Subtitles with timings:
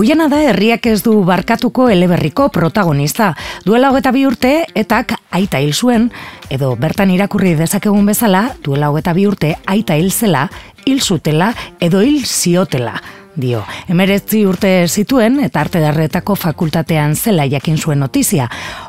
[0.00, 3.34] Oiana da herriak ez du barkatuko eleberriko protagonista.
[3.66, 6.08] Duela hogeta bi urte, etak aita hil zuen,
[6.48, 10.48] edo bertan irakurri dezakegun bezala, duela hogeta bi urte aita hil zela,
[10.86, 11.52] hil zutela,
[11.84, 12.96] edo hil ziotela
[13.34, 13.62] dio.
[13.88, 18.48] Emeretzi urte zituen eta arte darretako fakultatean zela jakin zuen notizia.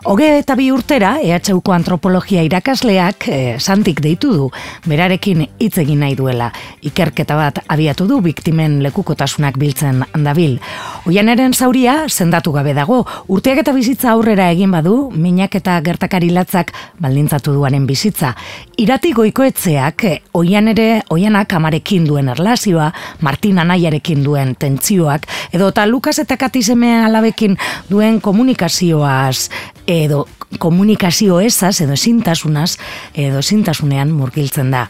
[0.09, 4.47] Hoge eta bi urtera, EHUko antropologia irakasleak e, santik deitu du,
[4.89, 6.51] berarekin hitz egin nahi duela.
[6.81, 10.57] Ikerketa bat abiatu du biktimen lekukotasunak biltzen dabil.
[11.05, 16.73] Oianeren zauria sendatu gabe dago, urteak eta bizitza aurrera egin badu, minak eta gertakari latzak
[16.99, 18.33] baldintzatu duaren bizitza.
[18.81, 20.05] Irati goikoetzeak,
[20.37, 26.37] oian ere, oianak amarekin duen erlazioa, Martin Anaiarekin duen duen tentzioak, edo eta Lukas eta
[26.39, 27.57] Katizeme alabekin
[27.89, 29.49] duen komunikazioaz,
[29.87, 30.25] edo
[30.59, 32.77] komunikazio esaz, edo ezintasunaz,
[33.13, 34.87] edo ezintasunean murgiltzen da.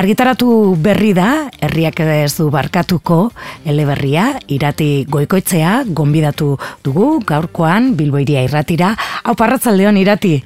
[0.00, 3.32] Argitaratu berri da, herriak ez du barkatuko,
[3.66, 6.54] eleberria, irati goikoitzea, gonbidatu
[6.86, 8.94] dugu, gaurkoan, bilboiria irratira.
[9.24, 10.38] Hau parratzaldeon irati?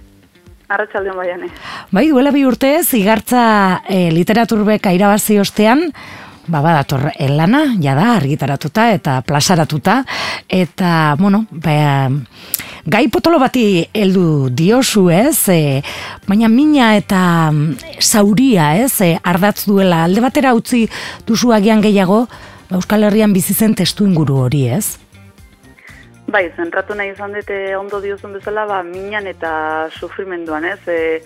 [0.75, 1.53] Arratxaldeon baiane.
[1.93, 3.45] Bai, duela bi urte, zigartza
[3.85, 5.91] e, literaturbeka irabazi ostean,
[6.47, 10.03] ba, badator elana, jada, argitaratuta eta plazaratuta,
[10.49, 12.09] eta, bueno, ba,
[12.85, 15.81] gai potolo bati heldu diosu ez, e,
[16.29, 17.53] baina mina eta
[18.01, 20.85] zauria ez, e, ardatz duela, alde batera utzi
[21.27, 22.25] duzu agian gehiago,
[22.69, 24.99] ba, Euskal Herrian bizi zen testu inguru hori ez?
[26.25, 31.21] Bai, zentratu nahi izan dute ondo diozun bezala, ba, minan eta sufrimenduan ez, e,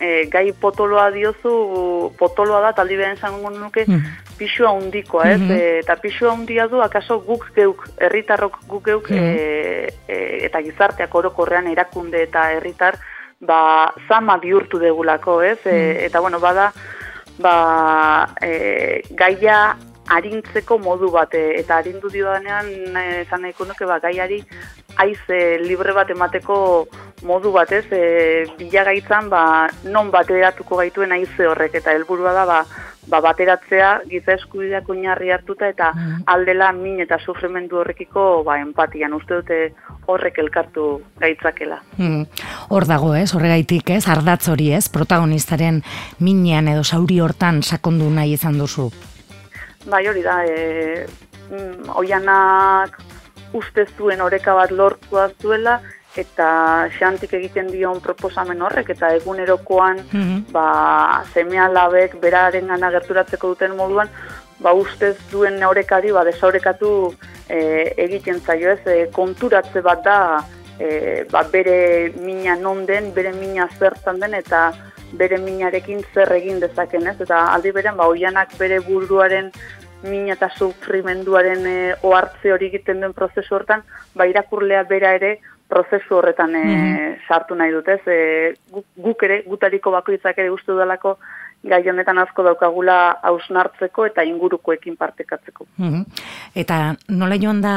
[0.00, 4.14] e, gai potoloa diozu, potoloa da, taldi behen zango nuke, mm.
[4.38, 5.40] pixua hundikoa, ez?
[5.40, 5.80] Mm -hmm.
[5.82, 9.36] eta pixua hundia du, akaso guk geuk, herritarrok guk geuk, mm
[10.48, 12.96] eta gizarteak orokorrean erakunde eta herritar,
[13.40, 15.58] ba, zama bihurtu degulako, ez?
[15.64, 16.06] Mm.
[16.06, 16.72] eta, bueno, bada,
[17.38, 19.76] ba, e, gaia
[20.16, 24.42] arintzeko modu bat, eta arindu dio denean, esan nahiko nuke, ba, gaiari
[24.98, 25.20] aiz
[25.62, 26.58] libre bat emateko
[27.26, 29.42] modu batez, e, bilagaitzan ba,
[29.84, 32.58] non bateratuko gaituen aize horrek eta helburua da ba,
[33.08, 36.22] ba bateratzea giza eskubideak oinarri hartuta eta mm.
[36.34, 39.60] aldela min eta sufrimendu horrekiko ba empatian uste dute
[40.06, 40.88] horrek elkartu
[41.20, 41.80] gaitzakela.
[41.96, 42.24] Mm.
[42.70, 43.32] Hor dago, ez?
[43.34, 44.06] Horregaitik, ez?
[44.08, 44.88] Ardatz hori, ez?
[44.92, 45.82] Protagonistaren
[46.20, 48.90] minean edo sauri hortan sakondu nahi izan duzu.
[49.88, 51.06] Bai, hori da, e,
[51.50, 52.98] mm, oianak
[53.56, 55.78] uste zuen oreka bat lortua zuela,
[56.18, 60.52] eta xantik egiten dion proposamen horrek, eta egunerokoan mm -hmm.
[60.52, 64.08] ba, semea labek beraren gana gerturatzeko duten moduan,
[64.60, 67.14] ba, ustez duen orekari ba, desaurekatu
[67.48, 67.58] e,
[67.96, 70.18] egiten zaio ez, e, konturatze bat da
[70.78, 74.72] e, ba, bere mina non den, bere mina zertan den, eta
[75.12, 79.52] bere minarekin zer egin dezaken ez, eta aldi beren, ba, oianak bere buruaren
[80.02, 83.82] mina eta sufrimenduaren e, ohartze hori egiten den prozesu hortan,
[84.14, 86.64] ba, irakurlea bera ere prozesu horretan e,
[87.28, 88.00] sartu nahi dut, ez?
[88.06, 91.18] E, guk ere, gutariko bakoitzak ere uste dudalako
[91.66, 95.66] gai honetan asko daukagula hausnartzeko eta ingurukoekin partekatzeko.
[95.76, 96.04] Mm
[96.58, 97.72] Eta nola joan da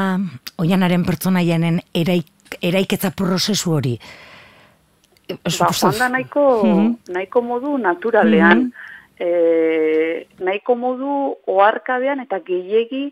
[0.62, 3.98] oianaren pertsonaianen eraik, eraiketza prozesu hori?
[5.44, 6.46] Ba, joan da nahiko,
[7.10, 8.70] nahiko modu naturalean,
[9.20, 13.12] e, nahiko modu oarkabean eta gehiegi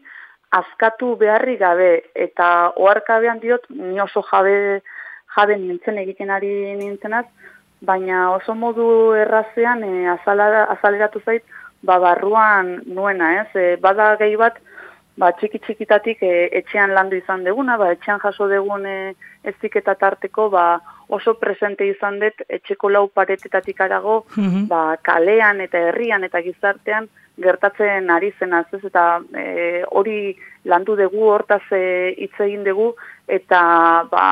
[0.52, 1.92] askatu beharri gabe.
[2.16, 4.82] Eta oharkabean diot ni oso jabe
[5.36, 7.26] jabe nintzen egiten ari nintzenaz
[7.82, 11.44] baina oso modu errazean e, azaleratu zait
[11.84, 13.50] ba barruan nuena ez?
[13.56, 14.58] E, bada gehi bat
[15.20, 18.98] ba txiki txikitatik e, etxean landu izan deguna ba etxean jaso degun e,
[19.52, 20.66] eziketa tarteko ba
[21.18, 24.68] oso presente izan dut etxeko lau paretetatik arago mhm.
[24.72, 27.10] ba kalean eta herrian eta gizartean
[27.40, 29.06] gertatzen ari zen ez eta
[29.44, 30.36] e, hori
[30.66, 31.84] landu dugu hortaz e,
[32.18, 32.94] hitz egin dugu
[33.28, 33.62] eta
[34.12, 34.24] ba,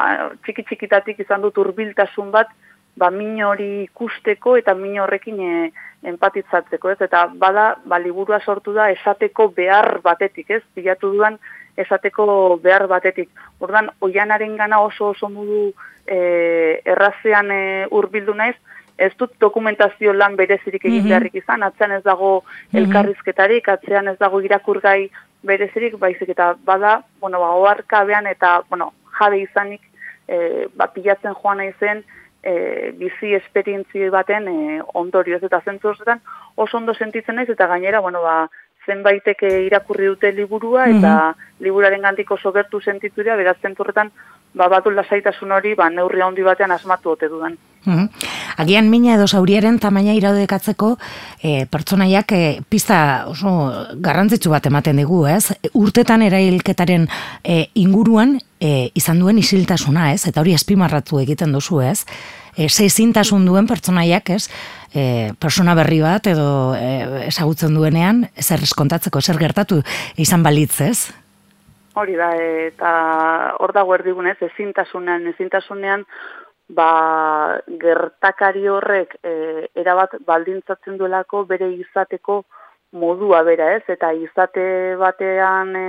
[0.44, 2.52] txiki txikitatik izan dut hurbiltasun bat
[2.98, 5.72] ba min hori ikusteko eta min horrekin e,
[6.12, 7.00] empatitzatzeko ez?
[7.06, 10.64] Eta bada ba liburua sortu da esateko behar batetik ez?
[10.76, 11.38] Bilatu duan
[11.78, 13.30] esateko behar batetik.
[13.60, 15.68] Ordan oianarengana oso oso modu
[16.06, 17.62] e, errazean e,
[17.92, 18.56] hurbildu naiz
[18.98, 22.78] ez dut dokumentazio lan berezirik egin mm beharrik izan, atzean ez dago mhm.
[22.82, 25.10] elkarrizketarik, atzean ez dago irakurgai
[25.46, 29.84] berezirik, baizik eta bada, bueno, ba, oarka behan eta, bueno, jabe izanik,
[30.28, 32.04] e, ba, pilatzen joan zen,
[32.48, 35.92] e, bizi esperientzi baten e, ondorioz eta zentzu
[36.56, 38.48] oso ondo sentitzen naiz eta gainera, bueno, ba,
[38.88, 44.12] zenbaitek irakurri dute liburua eta mm liburaren gantik oso gertu sentituria, beraz zenturretan
[44.54, 47.56] ba, batu lasaitasun hori ba, neurri handi batean asmatu ote dudan.
[47.88, 48.10] Mm
[48.58, 50.88] Agian mina edo zauriaren tamaina iraudekatzeko
[51.46, 53.52] e, pertsonaiak e, pista oso
[54.02, 55.54] garrantzitsu bat ematen digu, ez?
[55.78, 57.06] Urtetan erailketaren
[57.46, 60.26] e, inguruan e, izan duen isiltasuna, ez?
[60.26, 62.02] Eta hori espimarratu egiten duzu, ez?
[62.58, 64.50] E, Zeizintasun duen pertsonaiak, ez?
[64.90, 65.06] E,
[65.38, 66.90] persona berri bat edo e,
[67.28, 69.84] ezagutzen duenean, zer eskontatzeko, zer gertatu
[70.18, 70.98] izan balitz, ez?
[71.94, 72.34] Hori da,
[72.74, 72.90] eta
[73.62, 76.04] hor dago erdigunez, ezintasunean, ezintasunean,
[76.70, 82.44] ba, gertakari horrek e, erabat baldintzatzen duelako bere izateko
[82.92, 85.86] modua bera ez, eta izate batean e,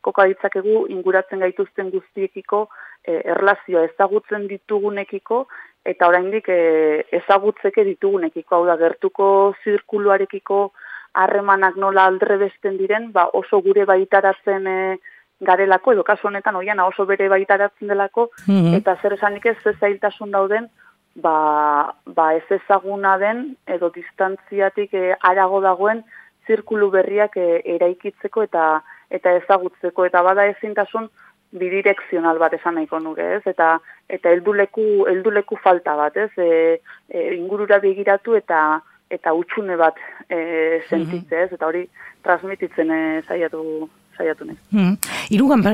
[0.00, 2.66] koka ditzakegu inguratzen gaituzten guztiekiko
[3.04, 5.44] e, erlazioa ezagutzen ditugunekiko,
[5.84, 9.28] eta oraindik e, ezagutzeke ditugunekiko, hau da, gertuko
[9.64, 10.70] zirkuluarekiko
[11.20, 14.80] harremanak nola aldre besten diren, ba, oso gure baitaratzen e,
[15.40, 18.74] garelako, edo kasu honetan oian oso bere baitaratzen delako, mhm.
[18.80, 20.68] eta zer esanik ez ez zailtasun dauden,
[21.16, 26.04] ba, ba ez ezaguna den, edo distantziatik e, arago dagoen,
[26.46, 28.68] zirkulu berriak e, eraikitzeko eta
[29.10, 31.08] eta ezagutzeko, eta bada ezintasun
[31.50, 33.42] bidirekzional bat esan nahiko nuke, ez?
[33.50, 33.78] Eta
[34.08, 36.30] eta helduleku helduleku falta bat, ez?
[36.38, 36.78] E,
[37.10, 39.98] e, ingurura begiratu eta eta utxune bat
[40.28, 41.52] e, sentitze, ez?
[41.56, 41.86] Eta hori
[42.22, 43.62] transmititzen e, saiatu
[44.20, 44.58] saiatu nahi.
[44.74, 44.96] Hmm.
[45.32, 45.64] Irugan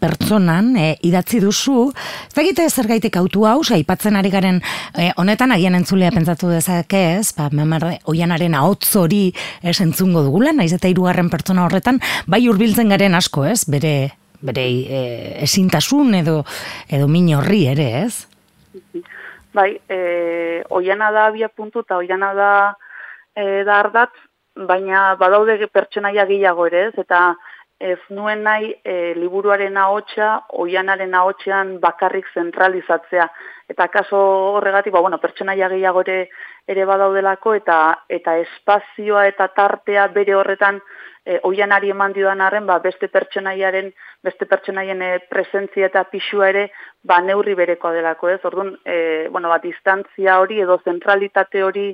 [0.00, 4.60] pertsonan e, idatzi duzu, ez dakite zer gaitek autu hau, aipatzen ari garen
[4.98, 9.24] e, honetan agian entzulea pentsatu dezake ez, ba, memar oianaren ahotz hori
[9.62, 13.94] ez entzungo dugula, naiz eta irugarren pertsona horretan, bai hurbiltzen garen asko ez, bere
[14.44, 15.00] bere e,
[15.46, 16.42] ezintasun edo
[16.92, 18.26] edo min horri ere, ez?
[19.54, 22.50] Bai, e, oiana da abia puntu eta oiana da
[23.32, 24.12] e, da ardatz,
[24.54, 26.98] baina badaude pertsonaia gehiago ere, ez?
[26.98, 27.34] Eta
[27.80, 33.26] ez nuen nahi e, liburuaren ahotsa oianaren ahotsean bakarrik zentralizatzea.
[33.68, 34.18] Eta kaso
[34.58, 36.28] horregatik, ba, bueno, pertsonaia gehiago ere,
[36.68, 37.78] ere badaudelako, eta
[38.08, 40.80] eta espazioa eta tartea bere horretan
[41.24, 43.90] e, oianari eman diodan arren, ba, beste pertsonaiaren,
[44.22, 46.68] beste pertsonaien e, presentzia eta pixua ere,
[47.02, 48.40] ba, neurri berekoa delako, ez?
[48.44, 51.90] Orduan, e, bueno, ba, distantzia hori edo zentralitate hori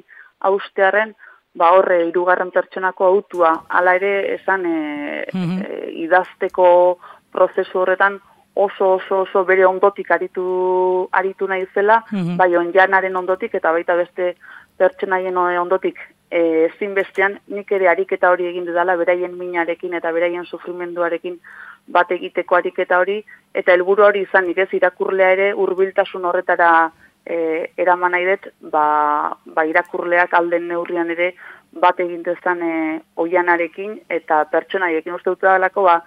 [0.50, 1.14] austearen,
[1.54, 3.52] ba horre hirugarren pertsonako autua.
[3.68, 6.98] Hala ere esan e, e, idazteko
[7.32, 8.20] prozesu horretan
[8.54, 14.34] oso oso oso bere ondotik aritu aritu naizela mm bai onjanaren ondotik eta baita beste
[14.78, 15.98] pertsonaien ondotik.
[16.30, 21.40] Eh ezin bestean nik ere ariketa hori egin dudala beraien minarekin eta beraien sufrimenduarekin
[21.88, 23.24] bat egiteko ariketa hori.
[23.54, 26.92] Eta helburu hori izan nik irakurlea ere hurbiltasun horretara
[27.26, 31.34] e, eraman nahi dut, ba, ba irakurleak alden neurrian ere
[31.72, 32.72] bat egintezan e,
[33.16, 36.00] oianarekin eta pertsonaiekin uste dut dalako, ba,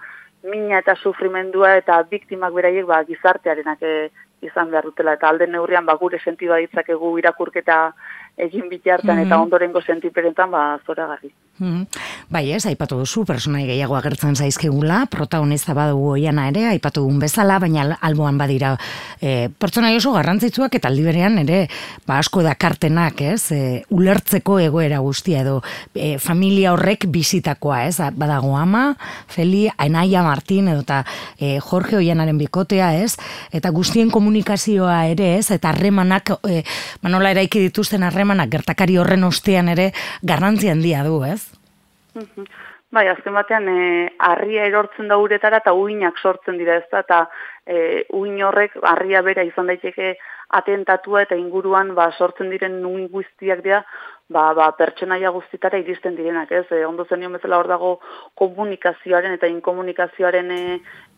[0.44, 3.94] mina eta sufrimendua eta biktimak beraiek ba, gizartearenak e,
[4.44, 5.14] izan behar dutela.
[5.16, 7.78] Eta alden neurrian ba, gure sentiba ditzakegu irakurketa
[8.36, 9.42] egin bitartan eta mhm.
[9.46, 11.30] ondorengo sentiperentan ba, zora garri.
[11.54, 11.84] Hmm.
[12.34, 17.60] Bai ez, aipatu duzu, personai gehiago agertzen zaizkegula, protagonista badugu oiana ere, aipatu dugun bezala,
[17.62, 18.72] baina alboan badira
[19.22, 21.60] e, pertsonai oso garrantzitsuak eta aldi berean ere,
[22.08, 23.60] ba asko dakartenak, ez, e,
[23.94, 25.60] ulertzeko egoera guztia edo
[25.94, 28.88] e, familia horrek bizitakoa, ez, badago ama,
[29.30, 31.04] Feli, Ainaia Martin edo eta
[31.38, 33.14] e, Jorge oianaren bikotea, ez,
[33.54, 36.64] eta guztien komunikazioa ere, ez, eta harremanak, e,
[37.06, 39.92] manola eraiki dituzten harremanak gertakari horren ostean ere
[40.22, 41.52] garrantzi handia du, ez?
[42.94, 47.18] Bai, azken batean, e, arria erortzen da uretara eta uinak sortzen dira ez da, eta
[47.66, 50.16] e, uin horrek, arria bera izan daiteke
[50.54, 53.80] atentatua eta inguruan ba, sortzen diren uin guztiak dira,
[54.30, 56.66] ba, ba, pertsenaia guztitara iristen direnak, ez?
[56.70, 57.90] E, ondo zen bezala hor dago
[58.38, 60.62] komunikazioaren eta inkomunikazioaren e,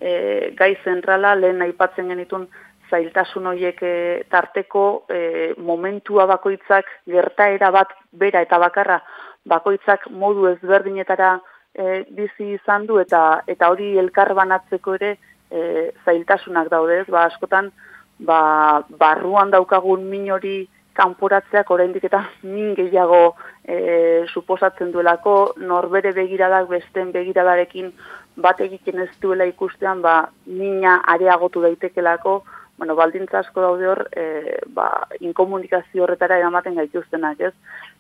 [0.00, 0.12] e,
[0.57, 2.49] gai zentrala, lehen aipatzen genitun
[2.90, 3.95] zailtasun horiek e,
[4.31, 9.00] tarteko e, momentua bakoitzak gertaera bat bera eta bakarra
[9.45, 11.37] bakoitzak modu ezberdinetara
[11.75, 15.16] e, bizi izan du eta eta hori elkar banatzeko ere
[15.50, 17.11] e, zailtasunak daude, ez?
[17.11, 17.71] Ba askotan
[18.19, 20.57] ba, barruan daukagun min hori
[20.97, 23.37] kanporatzeak oraindik eta min gehiago
[23.69, 25.37] e, suposatzen duelako
[25.71, 27.93] norbere begiradak besten begiradarekin
[28.37, 30.16] bat egiten ez duela ikustean ba
[30.47, 32.38] mina areagotu daitekelako
[32.78, 37.54] bueno, baldintza asko daude hor, e, ba, inkomunikazio horretara eramaten gaituztenak, ez?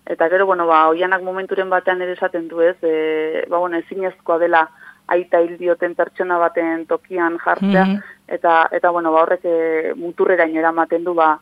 [0.06, 2.76] Eta gero, bueno, ba, oianak momenturen batean ere esaten du, ez?
[2.82, 4.66] E, ba, bueno, ezinezkoa dela
[5.08, 10.48] aita hil dioten pertsona baten tokian jartzea, mm eta, eta, bueno, ba, horrek e, muturrera
[10.50, 11.36] eramaten du, ba,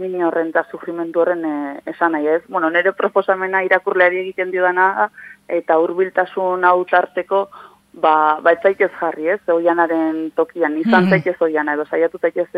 [0.00, 1.56] mini horren eta sufrimendu horren e,
[1.92, 2.42] esan nahi, ez?
[2.48, 5.10] Bueno, nire proposamena irakurleari egiten dio dana,
[5.48, 7.42] eta hurbiltasun hau tarteko,
[7.92, 11.10] ba, ba etzaikez jarri ez, oianaren tokian, izan mm -hmm.
[11.10, 12.48] zaikez oiana, edo saiatu zaikez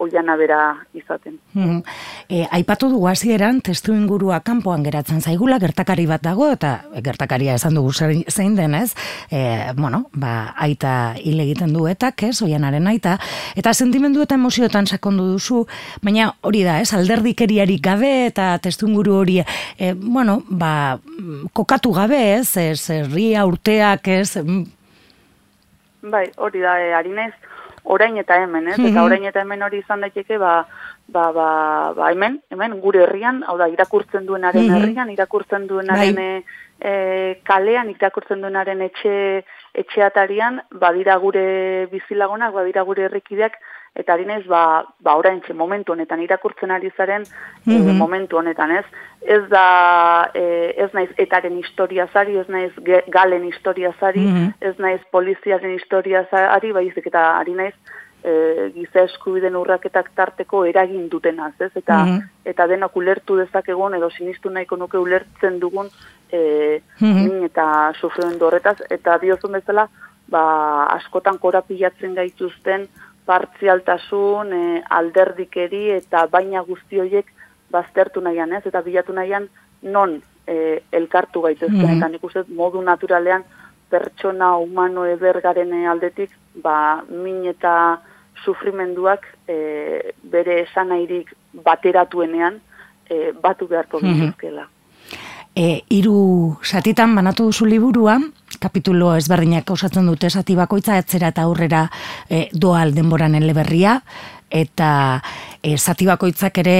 [0.00, 0.60] oiana bera
[0.94, 1.38] izaten.
[1.54, 1.82] Mm
[2.30, 7.74] E, aipatu dugu hasieran testu ingurua kanpoan geratzen zaigula gertakari bat dago eta gertakaria esan
[7.74, 8.94] dugu zein denez,
[9.34, 13.16] e, bueno, ba, aita hil egiten du eta ez, oianaren aita,
[13.58, 15.64] eta sentimendu eta emozioetan sakondu duzu,
[16.06, 19.40] baina hori da, ez, alderdikeriari gabe eta testu inguru hori,
[19.76, 21.00] e, bueno, ba,
[21.52, 24.36] kokatu gabe, ez, ez, herria urteak, ez,
[26.00, 27.34] Bai, hori da, e, harinez,
[27.84, 28.78] orain eta hemen, ez?
[28.78, 29.04] Eta mhm.
[29.04, 30.66] orain eta hemen hori izan daiteke, ba,
[31.08, 31.48] ba, ba,
[31.96, 36.44] ba, hemen, hemen, gure herrian, hau da, irakurtzen duenaren mm herrian, irakurtzen duenaren bai.
[36.80, 36.92] e,
[37.44, 39.44] kalean, irakurtzen duenaren etxe,
[39.74, 43.58] etxeatarian, badira gure bizilagonak, badira gure herrikideak,
[43.94, 47.24] eta harinez, ba, ba orain momentu honetan irakurtzen ari zaren
[47.66, 48.84] mm momentu honetan, ez?
[49.20, 52.72] Ez da, e, ez naiz etaren historia zari, ez naiz
[53.08, 57.74] galen historia zari, mm ez naiz poliziaren historia zari, baizik eta ari naiz,
[58.22, 61.72] e, giza eskubiden urraketak tarteko eragin dutenaz, ez?
[61.74, 65.90] Eta, mm eta denok ulertu dezakegun, edo sinistu nahiko nuke ulertzen dugun,
[66.32, 69.88] e, min eta sufrimendu horretaz, eta diozun bezala,
[70.30, 70.42] ba,
[70.96, 72.88] askotan korapilatzen gaituzten,
[73.26, 77.26] partzialtasun, e, alderdikeri eta baina guzti horiek
[77.70, 78.64] baztertu nahian, ez?
[78.66, 79.48] Eta bilatu nahian
[79.82, 81.96] non e, elkartu gaitezken, mm -hmm.
[81.96, 83.44] eta nik uste modu naturalean
[83.90, 86.30] pertsona humano edergaren aldetik,
[86.62, 88.00] ba, min eta
[88.44, 91.32] sufrimenduak e, bere esanairik
[91.64, 92.60] bateratuenean
[93.10, 94.68] e, batu beharko mm
[95.56, 98.20] E, iru satitan banatu duzu liburua,
[98.60, 101.86] kapitulo ezberdinak osatzen dute sati bakoitza, etzera eta aurrera
[102.28, 104.00] e, doal denboran eleberria,
[104.50, 104.90] eta
[105.62, 106.76] e, sati bakoitzak ere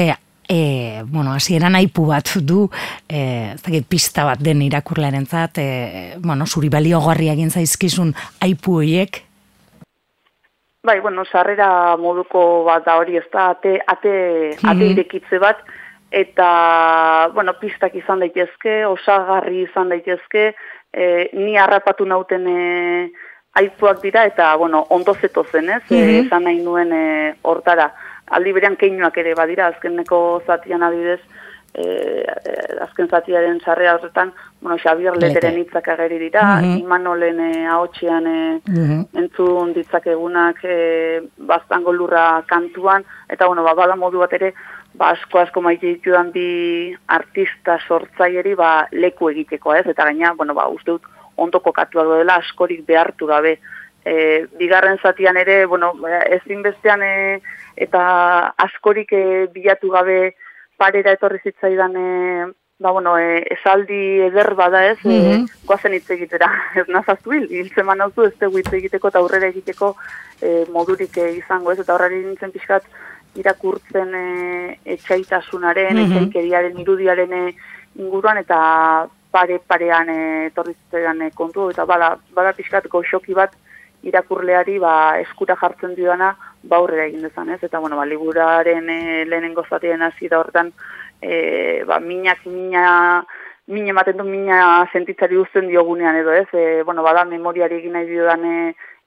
[0.51, 2.65] e, bueno, hasieran aipu bat du,
[3.09, 9.23] e, zagit, pista bat den irakurlearen zat, e, bueno, zuri baliogarri egin zaizkizun aipu horiek?
[10.83, 14.13] Bai, bueno, sarrera moduko bat da hori ez da, ate, ate,
[14.59, 14.91] ate mhm.
[14.97, 15.63] irekitze bat,
[16.11, 16.51] eta,
[17.37, 20.51] bueno, pistak izan daitezke, osagarri izan daitezke,
[20.93, 23.11] e, ni harrapatu nauten e,
[23.55, 27.91] aizuak dira, eta, bueno, ondo zeto zen, ez, mm esan nahi nuen e, hortara.
[28.31, 31.21] Aldi berean keinuak ere badira, azkeneko zatian adidez,
[31.75, 36.81] e, e, azken zatiaren sarrea horretan, bueno, Xabier Leteren hitzak ageri dira, mm -hmm.
[36.81, 44.19] Imanolen e, ahotxean e, mm entzun ditzakegunak e, baztango lurra kantuan, eta, bueno, ba, modu
[44.19, 44.55] bat ere,
[44.95, 49.87] ba, asko asko maite ditudan bi artista sortzaileri ba, leku egiteko, ez?
[49.87, 51.09] Eta gaina, bueno, ba, uste dut
[51.41, 53.59] ondo kokatu dela askorik behartu gabe.
[54.05, 55.93] E, bigarren zatian ere, bueno,
[56.33, 57.41] ezin bestean e,
[57.77, 58.03] eta
[58.65, 60.35] askorik e, bilatu gabe
[60.81, 62.07] parera etorri zitzaidan e,
[62.81, 65.45] ba, bueno, e, esaldi eder bada ez, mm -hmm.
[65.45, 66.49] e, goazen hitz egitera,
[66.81, 69.95] ez nazaztu hil, hiltzen manauzu ez dugu hitz egiteko eta aurrera egiteko
[70.41, 72.85] e, modurik e, izango ez, eta horrari nintzen pixkat,
[73.37, 76.81] irakurtzen e, etxaitasunaren, mm -hmm.
[76.81, 77.55] irudiaren e,
[77.97, 83.55] inguruan, eta pare-parean e, torriztean e, kontu, eta bada, bada pixkat goxoki bat
[84.03, 87.63] irakurleari ba, eskura jartzen duana baurrera egin dezan, ez?
[87.63, 90.73] Eta, bueno, ba, liburaren e, lehenengo zatien hasi da horretan,
[91.21, 93.25] e, ba, minak, mina,
[93.69, 96.49] mina ematen du, mina sentitzari guztien diogunean edo, ez?
[96.53, 98.57] E, bueno, bada, memoriari egin nahi diodan e,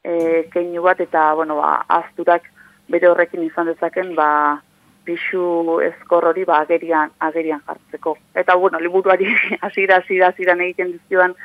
[0.03, 0.15] e,
[0.53, 2.52] keinu bat, eta, bueno, ba, azturak,
[2.89, 4.29] bere horrekin izan dezaken ba
[5.05, 9.27] pixu ezkor hori ba agerian agerian jartzeko eta bueno liburuari
[9.65, 11.35] hasiera hasiera hasiera egiten dizioan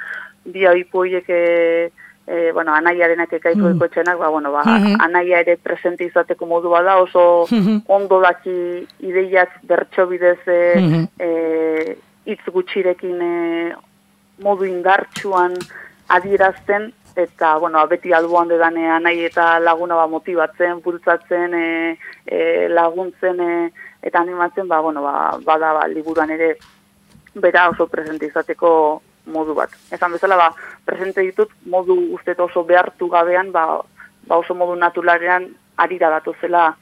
[0.44, 1.90] bi aipu hoiek e,
[2.26, 3.82] e, bueno anaiarenak ekaiko mm.
[3.88, 5.00] etxenak ba bueno ba mm-hmm.
[5.00, 7.82] anaia ere presente izateko modu bada oso mm-hmm.
[7.88, 11.04] ondo daki ideiak bertso bidez e, mm-hmm.
[11.18, 11.96] e,
[12.30, 13.74] hitz gutxirekin e,
[14.44, 15.58] modu indartsuan
[16.08, 23.40] adierazten eta bueno, beti alboan dedanean nahi eta laguna ba, motibatzen, bultzatzen, e, e, laguntzen
[23.42, 23.52] e,
[24.02, 26.52] eta animatzen, ba, bueno, ba, bada ba, liburuan ere
[27.34, 28.70] bera oso presente izateko
[29.34, 29.74] modu bat.
[29.90, 30.52] Ezan bezala, ba,
[30.86, 33.66] presente ditut modu uste oso behartu gabean, ba,
[34.30, 36.76] ba oso modu natularean arira zela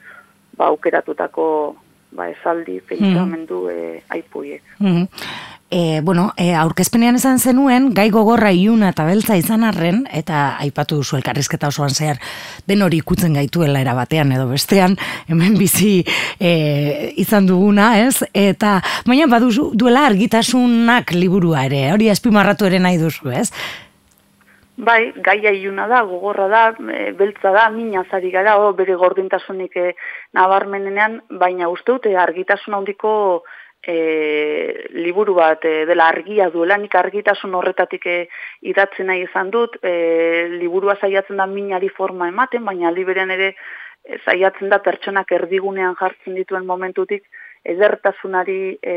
[0.56, 1.76] ba, aukeratutako
[2.12, 3.96] ba, esaldi, pentsamendu mm -hmm.
[3.98, 4.62] e, aipuiek.
[4.78, 5.06] Mm
[5.68, 11.00] E, bueno, e, aurkezpenean esan zenuen, gai gogorra iuna eta beltza izan arren, eta aipatu
[11.00, 12.20] duzu elkarrizketa osoan zehar,
[12.70, 14.94] den hori ikutzen gaituela erabatean edo bestean,
[15.26, 16.04] hemen bizi
[16.38, 16.52] e,
[17.18, 18.22] izan duguna, ez?
[18.30, 18.78] Eta,
[19.10, 23.50] baina badu duela argitasunak liburua ere, hori azpimarratu ere nahi duzu, ez?
[24.76, 29.76] Bai, gaia iuna da, gogorra da, e, beltza da, mina zari gara, o, bere gordintasunik
[29.76, 29.94] e,
[30.36, 33.12] nabarmenean, baina uste dute argitasun handiko
[33.80, 33.96] e,
[34.92, 38.18] liburu bat e, dela argia duela, nik argitasun horretatik e,
[38.68, 39.96] idatzen nahi izan dut, e,
[40.60, 46.36] liburua zaiatzen da minari forma ematen, baina liberen ere e, zaiatzen da pertsonak erdigunean jartzen
[46.36, 47.24] dituen momentutik
[47.64, 48.96] edertasunari e,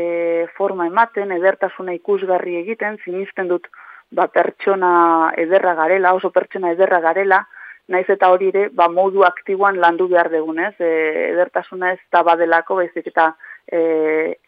[0.58, 3.72] forma ematen, edertasuna ikusgarri egiten, sinisten dut
[4.10, 7.44] ba, pertsona ederra garela, oso pertsona ederra garela,
[7.90, 10.90] naiz eta hori ere, ba, modu aktiboan landu behar degunez, e,
[11.30, 13.32] edertasuna ez da badelako, baizik eta
[13.66, 13.80] e,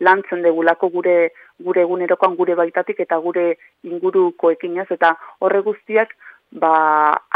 [0.01, 1.17] lantzen degulako gure
[1.63, 3.53] gure egunerokoan gure baitatik eta gure
[3.87, 6.15] ingurukoekin ez, eta horre guztiak,
[6.63, 6.73] ba,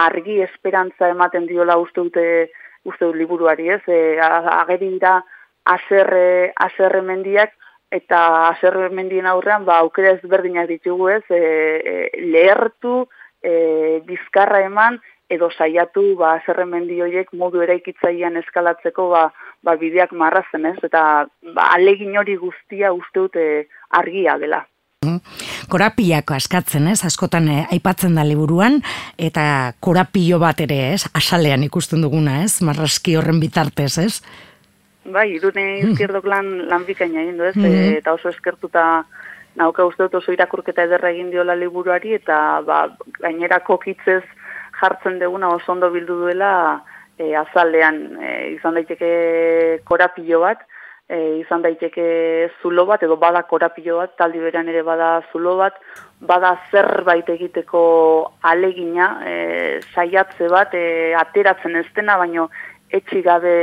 [0.07, 2.27] argi esperantza ematen diola uste dute,
[2.87, 5.21] uste dut liburuari ez, e, ageri dira,
[5.67, 7.55] aserre, aserre mendiak,
[7.97, 13.07] eta aserre mendien aurrean, ba, aukera ezberdinak ditugu ez, e, e, lehertu,
[13.43, 19.25] e, bizkarra eman, edo saiatu ba aserre mendi horiek modu eraikitzailean eskalatzeko ba,
[19.67, 23.45] ba bideak marrazen ez eta ba, alegin hori guztia uste dute
[23.91, 24.63] argia dela.
[25.07, 25.21] Mm.
[25.71, 28.81] Korapiako askatzen ez, askotan eh, aipatzen da liburuan,
[29.19, 34.13] eta korapio bat ere ez, asalean ikusten duguna ez, marraski horren bitartez ez?
[35.13, 35.93] Bai, irune mm.
[35.93, 37.99] izkierdok lan, lan bikaina egin du ez, mm-hmm.
[38.01, 39.05] eta oso eskertuta
[39.57, 42.83] nauka uste dut oso irakurketa ederra egin diola liburuari, eta ba,
[43.21, 44.23] gainerako kitzez
[44.81, 46.53] jartzen duguna oso ondo bildu duela
[47.19, 49.11] e, azaldean e, izan daiteke
[49.89, 50.67] korapilo bat,
[51.09, 52.07] e, izan daiteke
[52.61, 55.81] zulo bat, edo bada korapilo bat, taldi beran ere bada zulo bat,
[56.21, 57.83] bada zerbait egiteko
[58.53, 59.35] alegina, e,
[59.95, 62.51] saiatze bat, e, ateratzen ez dena, baino
[62.95, 63.57] etxi gabe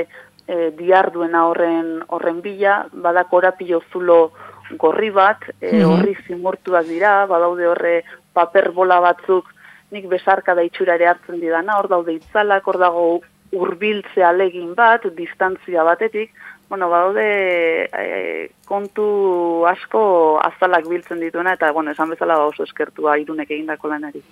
[0.47, 4.31] e, diarduena horren horren bila, bada korapio zulo
[4.79, 5.91] gorri bat, e, mhm.
[5.91, 7.95] horri zimurtuak dira, badaude horre
[8.33, 9.49] paper bola batzuk
[9.93, 13.05] nik besarka da itxura ere hartzen didana, hor daude itzalak, hor dago
[13.53, 16.31] urbiltze alegin bat, distantzia batetik,
[16.69, 23.17] bueno, baude e, kontu asko azalak biltzen dituena eta bueno, esan bezala ba oso eskertua
[23.21, 24.23] irunek egindako lanari.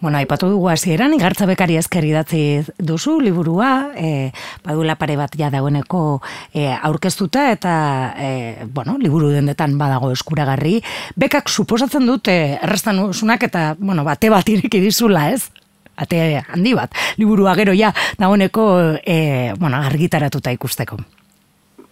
[0.00, 2.42] Bueno, aipatu dugu hasieran igartza bekari esker idatzi
[2.78, 4.30] duzu liburua, e,
[4.64, 6.20] badula pare bat ja dagoeneko
[6.54, 7.74] e, aurkeztuta eta
[8.14, 8.30] e,
[8.70, 10.78] bueno, liburu dendetan badago eskuragarri.
[11.16, 15.50] Bekak suposatzen dute errestan usunak eta bueno, bate bat ireki dizula, ez?
[15.98, 17.90] Ate handi bat, liburua gero ja
[18.22, 18.66] dagoeneko
[19.02, 21.02] e, bueno, argitaratuta ikusteko.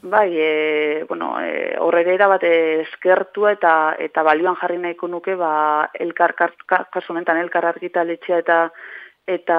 [0.09, 6.35] Bai, e, bueno, e, horrere bat eskertua eta eta balioan jarri nahiko nuke, ba, elkar,
[6.37, 8.59] kasu honetan elkar argitaletxea eta
[9.27, 9.57] eta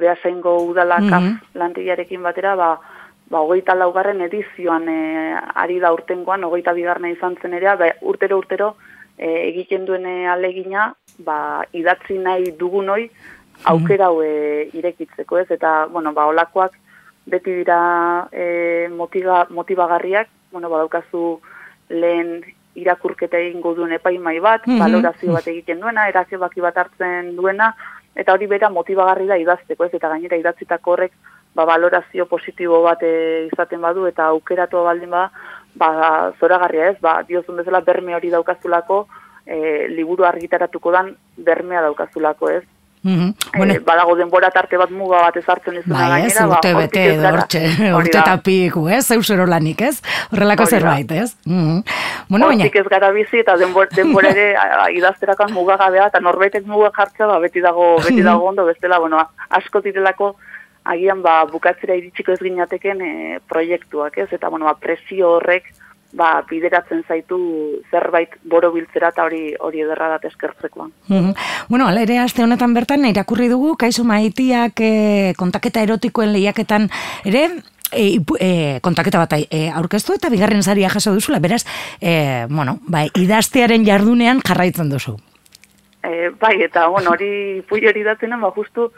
[0.00, 1.36] behazengo udalak mm -hmm.
[1.60, 2.80] lantillarekin batera, ba,
[3.28, 8.38] ba, hogeita laugarren edizioan e, ari da urtengoan, hogeita bigarna izan zen ere, ba, urtero
[8.38, 8.76] urtero
[9.18, 13.66] e, egiten duen alegina, ba, idatzi nahi dugunoi, mhm.
[13.66, 14.70] aukera mm -hmm.
[14.72, 16.72] irekitzeko ez, eta, bueno, ba, olakoak,
[17.26, 21.40] beti dira e, motiva, motivagarriak, bueno, badaukazu
[21.88, 22.42] lehen
[22.74, 27.72] irakurketa egingo duen epaimai bat, mm valorazio bat egiten duena, erake baki bat hartzen duena,
[28.16, 31.12] eta hori bera motivagarri da idazteko, ez, eta gainera idatzitako horrek
[31.54, 35.26] ba, valorazio positibo bat e, izaten badu, eta aukeratu baldin ba,
[35.74, 35.90] ba,
[36.40, 39.06] zoragarria ez, ba, diozun bezala berme hori daukazulako,
[39.46, 42.64] e, liburu argitaratuko dan bermea daukazulako ez,
[43.02, 46.70] Mm bueno, eh, badago denbora tarte bat muga bat ezartzen ez bai, gainera, ba, urte
[46.76, 47.62] bete, hortxe,
[47.98, 49.96] urte tapiku, ez, zeusero lanik, ez,
[50.30, 51.34] horrelako zerbait, ez.
[51.44, 51.82] Mm
[52.28, 52.70] bueno, baina...
[52.70, 54.46] ez gara bizi eta denbora, denbora ere
[54.98, 59.20] idazterakan muga gabea, eta norbaitek muga jartzea, ba, beti dago, beti dago ondo, bestela, bueno,
[59.50, 60.36] asko direlako,
[60.84, 63.12] agian, ba, bukatzera iritsiko ez ginateken e,
[63.50, 65.72] proiektuak, ez, eta, bueno, ba, presio horrek,
[66.12, 67.38] ba, bideratzen zaitu
[67.90, 70.92] zerbait boro biltzera eta hori hori ederra dat eskertzekoan.
[71.08, 71.32] Mm
[71.68, 76.88] Bueno, ala ere aste honetan bertan irakurri dugu kaizo maitiak e, kontaketa erotikoen lehiaketan
[77.24, 77.46] ere
[77.92, 81.64] e, e, kontaketa bat e, aurkeztu eta bigarren saria jaso duzula, beraz,
[82.00, 85.16] e, bueno, bai, idaztearen jardunean jarraitzen duzu.
[86.02, 88.90] E, bai, eta bueno, hori pui hori datena, ba, justu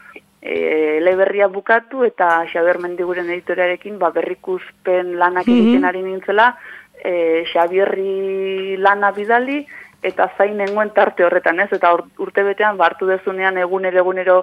[0.44, 5.60] e, leberria bukatu eta Xaber Mendiguren editorearekin ba, berrikuspen lanak mhm.
[5.60, 6.54] egiten ari nintzela,
[7.02, 9.64] e, Xabierri lana bidali,
[10.04, 11.70] eta zain nengoen tarte horretan, ez?
[11.72, 14.36] Eta urte betean, bartu ba, dezunean egunero egunero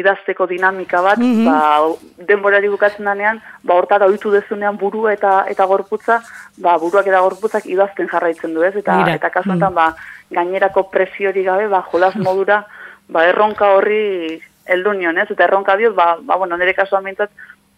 [0.00, 1.44] idazteko dinamika bat, mm -hmm.
[1.44, 6.22] ba, denborari bukatzen danean, ba, hortara oitu dezunean burua eta eta gorputza,
[6.56, 8.74] ba, buruak eta gorputzak idazten jarraitzen du, ez?
[8.76, 9.14] Eta, Mira.
[9.14, 9.74] eta kasuantan, mm.
[9.74, 9.94] ba,
[10.30, 12.64] gainerako presiori gabe, ba, jolas modura,
[13.08, 15.30] ba, erronka horri heldu nion, ez?
[15.30, 17.30] Eta erronka diot, ba, ba bueno, nire kasuan mintzat,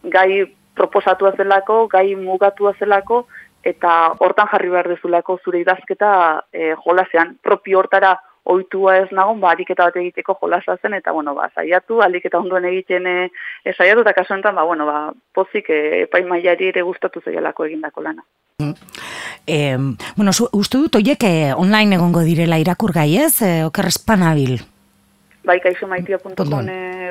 [0.03, 3.27] gai proposatu zelako, gai mugatu zelako,
[3.65, 6.11] eta hortan jarri behar dezulako zure idazketa
[6.53, 11.33] e, jolasean propio hortara ohitua ez nagon, ba, ariketa bat egiteko jolasa zen, eta, bueno,
[11.33, 13.15] ba, zaiatu, aliketa ondoen egiten e,
[13.73, 14.99] zaiatu, eta kaso enten, ba, bueno, ba,
[15.33, 18.21] pozik e, epai maiari ere gustatu zeialako egindako lana.
[19.49, 19.57] E,
[20.15, 21.25] bueno, uste dut, oiek,
[21.57, 24.59] online egongo direla irakur gai ez, e, okerrez panabil?
[25.45, 26.69] Bai kaixomaitia.com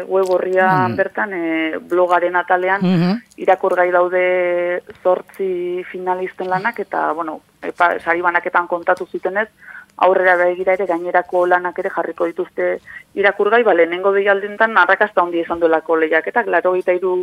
[0.08, 0.96] web horrian mm.
[0.96, 3.20] bertan e, blogaren atalean mm -hmm.
[3.36, 9.48] irakurgai daude zortzi finalisten lanak eta bueno, epa, sari banaketan kontatu zutenez
[9.96, 12.80] aurrera begira ere gainerako lanak ere jarriko dituzte
[13.14, 17.14] irakurgai, ba, lehenengo deialdentan arrakasta handi izan duelako lehiak, eta klaro gita iru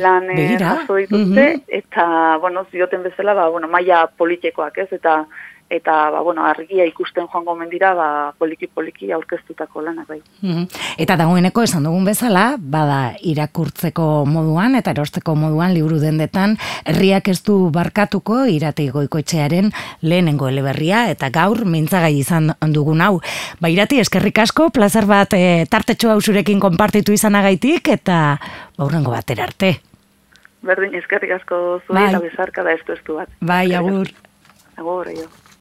[0.00, 1.62] lan eh, jaso dituzte, mm -hmm.
[1.68, 5.26] eta, bueno, zioten bezala, ba, bueno, maia politikoak ez, eta
[5.70, 8.08] eta ba, bueno, argia ikusten joango mendira ba,
[8.40, 10.20] poliki-poliki aurkeztutako lanak bai.
[10.42, 10.66] Mm
[10.98, 16.56] Eta dagoeneko esan dugun bezala, bada irakurtzeko moduan eta erosteko moduan liburu dendetan,
[16.88, 19.70] herriak ez du barkatuko irati goikoetxearen
[20.02, 23.20] lehenengo eleberria eta gaur mintzagai izan dugun hau.
[23.60, 28.38] Ba irati eskerrik asko, plazer bat e, tartetxo hau zurekin konpartitu izanagaitik eta
[28.78, 29.76] baurrengo batera arte.
[30.66, 32.08] Berdin eskerrik asko zuen bai.
[32.10, 33.30] eta bezarka da estu estu bat.
[33.40, 34.10] Bai, agur.
[34.76, 35.47] Agur, agur.